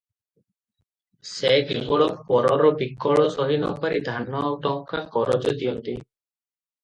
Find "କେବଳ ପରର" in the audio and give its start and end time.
1.71-2.71